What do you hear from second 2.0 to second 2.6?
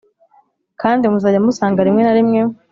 na rimwe